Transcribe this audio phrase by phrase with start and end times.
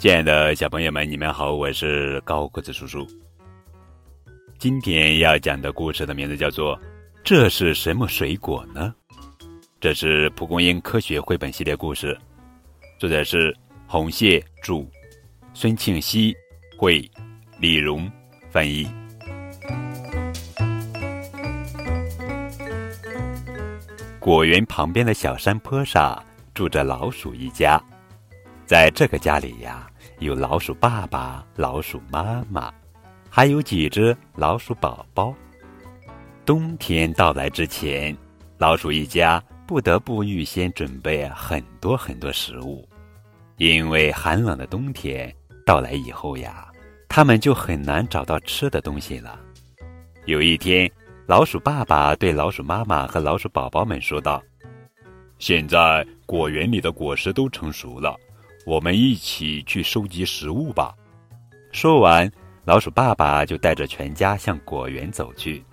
[0.00, 3.06] 亲爱的小朋友们，你们好，我是高个子叔叔。
[4.58, 6.74] 今天要讲的故事的名字叫做
[7.22, 8.94] 《这是什么水果呢》？
[9.78, 12.18] 这是蒲公英科学绘本系列故事，
[12.98, 13.54] 作者是
[13.86, 14.86] 红谢著，
[15.52, 16.34] 孙庆熙
[16.78, 17.06] 绘，
[17.58, 18.10] 李荣
[18.48, 18.88] 翻译。
[24.18, 26.24] 果园旁边的小山坡上
[26.54, 27.78] 住着老鼠一家，
[28.64, 29.86] 在这个家里呀，
[30.20, 32.70] 有老鼠爸爸、老鼠妈妈，
[33.30, 35.34] 还有几只老鼠宝宝。
[36.44, 38.14] 冬天到来之前，
[38.58, 42.86] 老鼠一家不得不预先准备很多很多食物，
[43.56, 45.34] 因为寒冷的冬天
[45.64, 46.70] 到来以后呀，
[47.08, 49.40] 他们就很难找到吃的东西了。
[50.26, 50.90] 有一天。
[51.26, 54.42] 老鼠爸爸对老鼠妈妈和老鼠宝宝们说道
[55.38, 58.16] ：“现在果园里的果实都成熟了，
[58.66, 60.94] 我们一起去收集食物吧。”
[61.72, 62.30] 说完，
[62.64, 65.64] 老鼠爸爸就带着全家向果园走去。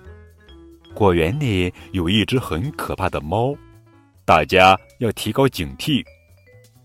[0.93, 3.55] 果园里有一只很可怕的猫，
[4.25, 6.03] 大家要提高警惕。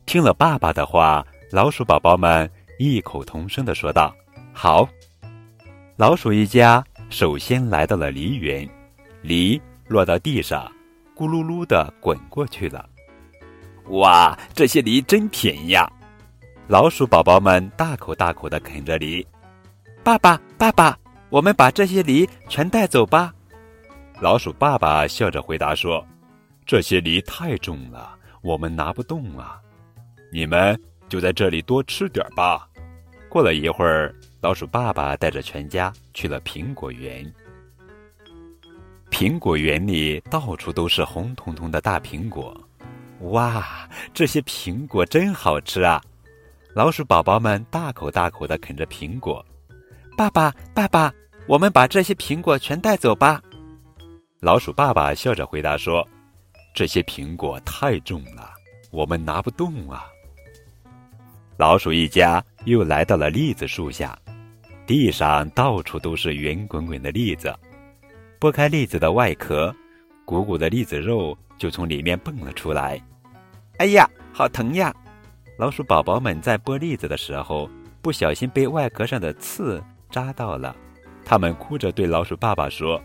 [0.06, 4.14] 听了爸爸的话，老鼠宝宝们异口同声的说道
[4.52, 4.88] ：“好。”
[5.96, 6.84] 老鼠一家。
[7.10, 8.66] 首先来到了梨园，
[9.20, 10.72] 梨落到地上，
[11.14, 12.88] 咕噜噜的滚过去了。
[13.88, 15.90] 哇，这些梨真甜呀！
[16.68, 19.26] 老鼠宝宝们大口大口的啃着梨。
[20.02, 23.34] 爸爸，爸爸，我们把这些梨全带走吧。
[24.20, 26.04] 老鼠爸爸笑着回答说
[26.64, 29.60] ：“这些梨太重了，我们拿不动啊。
[30.32, 32.68] 你们就在这里多吃点吧。”
[33.28, 34.14] 过了一会儿。
[34.42, 37.32] 老鼠爸爸带着全家去了苹果园。
[39.08, 42.52] 苹果园里到处都是红彤彤的大苹果，
[43.30, 46.02] 哇，这些苹果真好吃啊！
[46.74, 49.44] 老鼠宝宝们大口大口的啃着苹果。
[50.16, 51.12] 爸爸，爸爸，
[51.46, 53.40] 我们把这些苹果全带走吧。
[54.40, 56.06] 老鼠爸爸笑着回答说
[56.74, 58.50] ：“这些苹果太重了，
[58.90, 60.06] 我们拿不动啊。”
[61.56, 64.18] 老鼠一家又来到了栗子树下。
[64.84, 67.54] 地上到处都是圆滚滚的栗子，
[68.40, 69.74] 剥开栗子的外壳，
[70.24, 73.00] 鼓鼓的栗子肉就从里面蹦了出来。
[73.82, 74.94] 哎呀，好疼呀！
[75.58, 77.68] 老鼠宝宝们在剥栗子的时候，
[78.00, 80.76] 不小心被外壳上的刺扎到了，
[81.24, 83.02] 他们哭着对老鼠爸爸说：“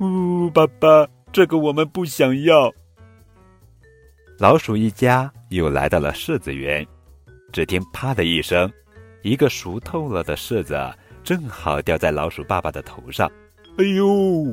[0.00, 2.72] 呜，爸爸，这个我们不想要。”
[4.40, 6.86] 老鼠一家又来到了柿子园，
[7.52, 8.72] 只听“啪”的一声，
[9.20, 10.74] 一个熟透了的柿子。
[11.22, 13.30] 正好掉在老鼠爸爸的头上，
[13.76, 14.50] 哎呦！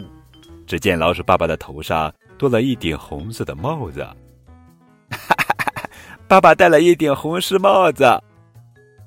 [0.67, 4.05] 只见老鼠爸爸的头上多了一顶红色的帽子，
[6.33, 8.05] 爸爸戴了一顶红丝帽子，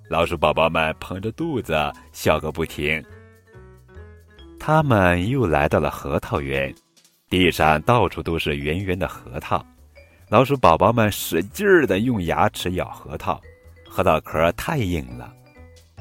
[0.09, 1.75] 老鼠宝宝们捧着肚子
[2.13, 3.05] 笑个不停。
[4.61, 6.73] 他们又来到了核桃园，
[7.29, 9.61] 地上到处都是圆圆的核桃，
[10.29, 13.41] 老鼠宝宝们使劲儿的用牙齿咬核桃，
[13.89, 15.35] 核桃壳太硬了。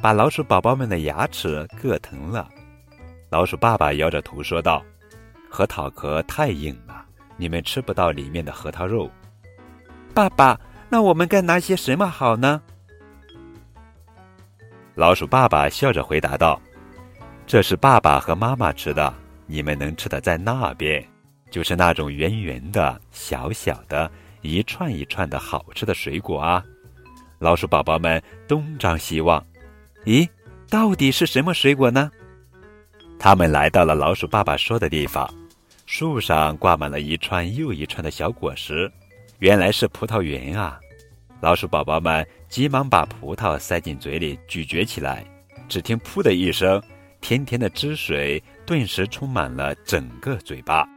[0.03, 2.47] 把老鼠宝宝们的牙齿硌疼了，
[3.31, 4.79] 老鼠爸爸摇着头说道
[5.49, 7.03] ：“核桃壳太硬了，
[7.35, 9.09] 你们吃不到里面的核桃肉。”
[10.13, 10.57] 爸爸，
[10.89, 12.61] 那我们该拿些什么好呢？
[14.93, 16.61] 老鼠爸爸笑着回答道
[17.45, 19.13] ：“这是爸爸和妈妈吃的，
[19.45, 21.05] 你们能吃的在那边，
[21.51, 24.09] 就是那种圆圆的、小小的、
[24.41, 26.63] 一串一串的好吃的水果啊！”
[27.39, 29.45] 老鼠宝宝们东张西望。
[30.05, 30.27] 咦，
[30.69, 32.09] 到底是什么水果呢？
[33.19, 35.29] 他们来到了老鼠爸爸说的地方，
[35.85, 38.89] 树上挂满了一串又一串的小果实，
[39.39, 40.79] 原来是葡萄园啊！
[41.41, 45.25] 老鼠宝宝们急忙把葡萄塞进嘴里咀嚼起来，
[45.67, 46.81] 只听“噗”的一声，
[47.19, 50.87] 甜甜的汁水顿时充满了整个嘴巴。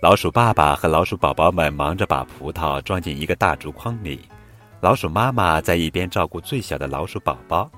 [0.00, 4.28] 老鼠爸爸和老鼠宝宝们忙着把葡萄装进一个大竹筐里。
[4.80, 7.68] 老鼠妈妈在一边照顾最小的老鼠宝宝，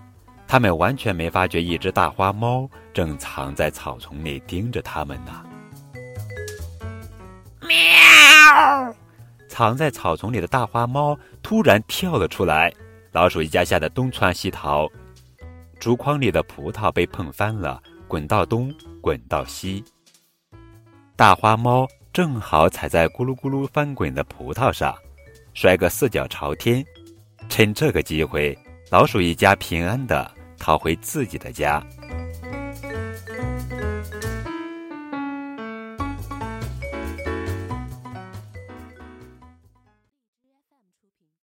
[0.47, 5.45] 他们完全没发觉一只大花猫正藏在草丛里盯着他们呢。
[7.63, 8.95] 喵！
[9.59, 12.73] 藏在草丛里的大花猫突然跳了出来，
[13.11, 14.89] 老鼠一家吓得东窜西逃，
[15.81, 19.85] 竹筐里的葡萄被碰翻了，滚到东，滚到西。
[21.17, 24.95] 大花猫正好踩在咕噜咕噜翻滚的葡萄上。
[25.55, 26.85] 摔个四脚朝天，
[27.49, 28.57] 趁这个机会，
[28.93, 31.85] 老鼠一家平安的逃回自己的家。